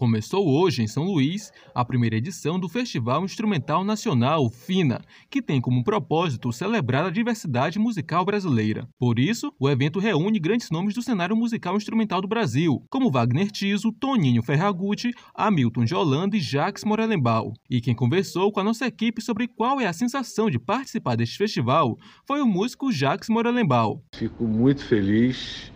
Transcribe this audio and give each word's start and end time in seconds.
Começou 0.00 0.48
hoje, 0.48 0.82
em 0.82 0.86
São 0.86 1.04
Luís, 1.04 1.52
a 1.74 1.84
primeira 1.84 2.16
edição 2.16 2.58
do 2.58 2.70
Festival 2.70 3.22
Instrumental 3.22 3.84
Nacional, 3.84 4.48
FINA, 4.48 5.02
que 5.28 5.42
tem 5.42 5.60
como 5.60 5.84
propósito 5.84 6.50
celebrar 6.54 7.04
a 7.04 7.10
diversidade 7.10 7.78
musical 7.78 8.24
brasileira. 8.24 8.88
Por 8.98 9.18
isso, 9.18 9.52
o 9.60 9.68
evento 9.68 9.98
reúne 9.98 10.38
grandes 10.38 10.70
nomes 10.70 10.94
do 10.94 11.02
cenário 11.02 11.36
musical 11.36 11.76
instrumental 11.76 12.22
do 12.22 12.26
Brasil, 12.26 12.82
como 12.88 13.10
Wagner 13.10 13.50
Tiso, 13.50 13.92
Toninho 13.92 14.42
Ferragutti, 14.42 15.12
Hamilton 15.34 15.84
de 15.84 15.94
Holanda 15.94 16.34
e 16.34 16.40
Jacques 16.40 16.82
Morelenbaum. 16.82 17.52
E 17.68 17.82
quem 17.82 17.94
conversou 17.94 18.50
com 18.50 18.60
a 18.60 18.64
nossa 18.64 18.86
equipe 18.86 19.20
sobre 19.20 19.48
qual 19.48 19.82
é 19.82 19.86
a 19.86 19.92
sensação 19.92 20.48
de 20.48 20.58
participar 20.58 21.14
deste 21.14 21.36
festival 21.36 21.98
foi 22.26 22.40
o 22.40 22.46
músico 22.46 22.90
Jacques 22.90 23.28
Morelenbaum. 23.28 24.00
Fico 24.14 24.44
muito 24.44 24.82
feliz 24.82 25.70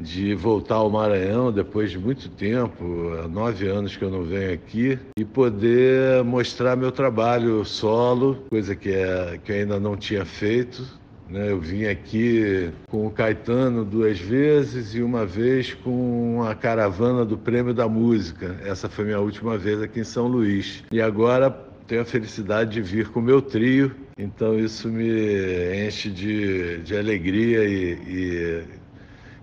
de 0.00 0.34
voltar 0.34 0.76
ao 0.76 0.90
Maranhão 0.90 1.52
depois 1.52 1.90
de 1.90 1.98
muito 1.98 2.28
tempo, 2.30 3.12
há 3.22 3.28
nove 3.28 3.68
anos 3.68 3.96
que 3.96 4.02
eu 4.02 4.10
não 4.10 4.22
venho 4.22 4.54
aqui, 4.54 4.98
e 5.18 5.24
poder 5.24 6.24
mostrar 6.24 6.74
meu 6.74 6.90
trabalho 6.90 7.64
solo, 7.64 8.46
coisa 8.48 8.74
que, 8.74 8.90
é, 8.90 9.38
que 9.44 9.52
eu 9.52 9.56
ainda 9.56 9.78
não 9.78 9.96
tinha 9.96 10.24
feito. 10.24 10.98
Né? 11.28 11.52
Eu 11.52 11.60
vim 11.60 11.84
aqui 11.84 12.70
com 12.88 13.06
o 13.06 13.10
Caetano 13.10 13.84
duas 13.84 14.18
vezes 14.18 14.94
e 14.94 15.02
uma 15.02 15.24
vez 15.24 15.74
com 15.74 16.42
a 16.42 16.54
caravana 16.54 17.24
do 17.24 17.38
Prêmio 17.38 17.72
da 17.72 17.88
Música. 17.88 18.58
Essa 18.64 18.88
foi 18.88 19.04
minha 19.04 19.20
última 19.20 19.56
vez 19.56 19.80
aqui 19.80 20.00
em 20.00 20.04
São 20.04 20.26
Luís. 20.26 20.82
E 20.90 21.00
agora 21.00 21.50
tenho 21.86 22.02
a 22.02 22.04
felicidade 22.04 22.72
de 22.72 22.82
vir 22.82 23.08
com 23.08 23.20
o 23.20 23.22
meu 23.22 23.42
trio, 23.42 23.92
então 24.16 24.58
isso 24.58 24.88
me 24.88 25.86
enche 25.86 26.08
de, 26.08 26.78
de 26.78 26.96
alegria 26.96 27.64
e, 27.64 27.98
e 28.06 28.64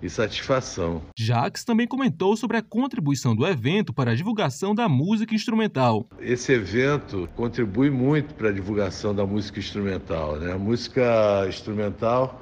e 0.01 0.09
satisfação. 0.09 1.01
Jacques 1.17 1.63
também 1.63 1.87
comentou 1.87 2.35
sobre 2.35 2.57
a 2.57 2.61
contribuição 2.61 3.35
do 3.35 3.45
evento 3.45 3.93
para 3.93 4.11
a 4.11 4.15
divulgação 4.15 4.73
da 4.73 4.87
música 4.87 5.33
instrumental. 5.33 6.07
Esse 6.19 6.53
evento 6.53 7.27
contribui 7.35 7.89
muito 7.89 8.33
para 8.35 8.49
a 8.49 8.51
divulgação 8.51 9.13
da 9.13 9.25
música 9.25 9.59
instrumental. 9.59 10.37
Né? 10.37 10.51
A 10.51 10.57
música 10.57 11.45
instrumental 11.47 12.41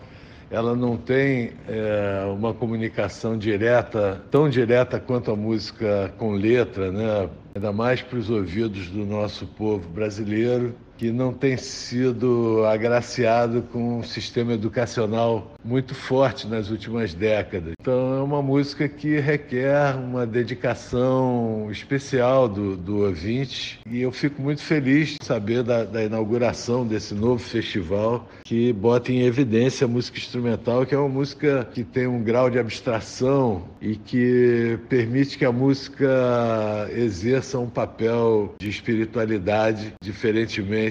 ela 0.50 0.76
não 0.76 0.96
tem 0.96 1.54
é, 1.68 2.24
uma 2.34 2.54
comunicação 2.54 3.38
direta, 3.38 4.24
tão 4.30 4.50
direta 4.50 5.00
quanto 5.00 5.32
a 5.32 5.36
música 5.36 6.14
com 6.18 6.34
letra, 6.34 6.92
né? 6.92 7.30
Ainda 7.56 7.72
mais 7.72 8.02
para 8.02 8.20
os 8.20 8.30
ouvidos 8.30 8.90
do 8.90 9.06
nosso 9.06 9.48
povo 9.48 9.88
brasileiro, 9.88 10.76
que 10.98 11.12
não 11.12 11.34
tem 11.34 11.58
sido 11.58 12.66
agraciado 12.66 13.62
com 13.64 14.00
um 14.00 14.04
sistema 14.04 14.54
educacional 14.54 15.54
muito 15.64 15.94
forte 15.94 16.48
nas 16.48 16.70
últimas 16.70 17.14
décadas. 17.14 17.74
Então 17.80 18.18
é 18.18 18.22
uma 18.22 18.42
música 18.42 18.88
que 18.88 19.20
requer 19.20 19.96
uma 19.96 20.26
dedicação 20.26 21.68
especial 21.70 22.48
do, 22.48 22.78
do 22.78 23.00
ouvinte 23.06 23.80
e 23.90 24.02
eu 24.02 24.12
fico 24.12 24.42
muito 24.42 24.62
feliz 24.62 25.18
de 25.20 25.26
saber 25.26 25.64
da, 25.64 25.84
da 25.84 26.04
inauguração 26.04 26.86
desse 26.86 27.14
novo 27.14 27.44
festival 27.44 28.28
que 28.46 28.72
bota 28.72 29.12
em 29.12 29.22
evidência 29.22 29.86
a 29.86 29.88
música 29.88 30.18
instrumental, 30.18 30.86
que 30.86 30.96
é 30.96 30.98
uma 30.98 31.10
música 31.10 31.68
que 31.74 31.84
tem 31.84 32.08
um 32.08 32.24
grau 32.24 32.50
de 32.50 32.60
abstração 32.60 33.64
e 33.82 33.96
que 33.96 34.80
permite 34.88 35.38
que 35.38 35.46
a 35.46 35.52
música 35.52 36.90
exerça 36.94 37.45
um 37.54 37.70
papel 37.70 38.56
de 38.60 38.70
espiritualidade 38.70 39.94
diferentemente 40.02 40.36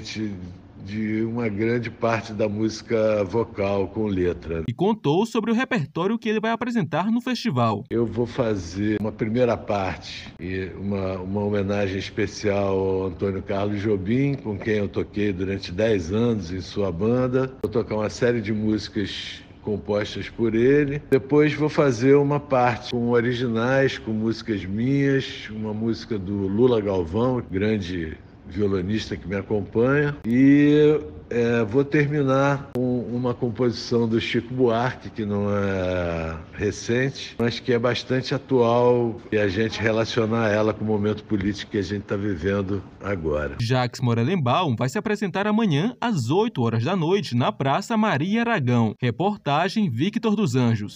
diferente 0.05 0.35
de 0.85 1.23
uma 1.23 1.49
grande 1.49 1.91
parte 1.91 2.33
da 2.35 2.47
música 2.47 3.25
vocal 3.25 3.89
com 3.89 4.07
letra. 4.07 4.63
E 4.69 4.73
contou 4.73 5.25
sobre 5.25 5.51
o 5.51 5.55
repertório 5.55 6.19
que 6.19 6.29
ele 6.29 6.41
vai 6.41 6.51
apresentar 6.51 7.11
no 7.11 7.23
festival. 7.23 7.85
Eu 7.89 8.05
vou 8.05 8.27
fazer 8.27 9.01
uma 9.01 9.11
primeira 9.11 9.57
parte 9.57 10.31
e 10.39 10.71
uma, 10.79 11.19
uma 11.21 11.43
homenagem 11.43 11.97
especial 11.97 12.79
ao 12.79 13.07
Antônio 13.07 13.43
Carlos 13.43 13.81
Jobim, 13.81 14.35
com 14.35 14.59
quem 14.59 14.75
eu 14.75 14.89
toquei 14.89 15.33
durante 15.33 15.73
10 15.73 16.13
anos 16.13 16.53
em 16.53 16.61
sua 16.61 16.93
banda. 16.93 17.51
Vou 17.63 17.71
tocar 17.71 17.95
uma 17.95 18.11
série 18.11 18.43
de 18.43 18.53
músicas 18.53 19.43
compostas 19.65 20.29
por 20.29 20.55
ele. 20.55 21.03
Depois 21.11 21.55
vou 21.55 21.69
fazer 21.69 22.15
uma 22.15 22.39
parte 22.39 22.91
com 22.91 23.09
originais, 23.11 23.99
com 23.99 24.13
músicas 24.13 24.65
minhas, 24.65 25.49
uma 25.51 25.73
música 25.73 26.19
do 26.19 26.47
Lula 26.47 26.81
Galvão, 26.81 27.43
grande 27.51 28.17
violonista 28.47 29.17
que 29.17 29.27
me 29.27 29.37
acompanha. 29.37 30.17
E 30.25 31.01
é, 31.31 31.65
vou 31.65 31.85
terminar 31.85 32.71
com 32.75 33.01
uma 33.01 33.35
composição 33.35 34.07
do 34.07 34.21
Chico 34.21 34.53
Buarque, 34.55 35.11
que 35.11 35.25
não 35.25 35.47
é 35.51 36.24
recente, 36.55 37.35
mas 37.39 37.59
que 37.59 37.73
é 37.73 37.79
bastante 37.79 38.35
atual 38.35 39.21
e 39.31 39.37
a 39.37 39.49
gente 39.49 39.81
relacionar 39.81 40.51
ela 40.51 40.73
com 40.73 40.85
o 40.85 40.87
momento 40.87 41.25
político 41.25 41.73
que 41.73 41.79
a 41.79 41.83
gente 41.83 42.03
está 42.03 42.17
vivendo 42.17 42.83
agora. 43.03 43.57
Jacques 43.61 44.01
Morelenbaum 44.01 44.75
vai 44.77 44.89
se 44.89 44.99
apresentar 44.99 45.47
amanhã 45.47 45.95
às 46.01 46.31
8 46.31 46.63
horas 46.63 46.85
da 46.85 46.97
noite 46.97 47.37
na 47.37 47.51
Praça 47.51 47.97
Maria 47.97 48.41
Aragão. 48.43 48.95
Reportagem 49.01 49.91
Victor 49.91 50.37
dos 50.37 50.55
Anjos. 50.55 50.93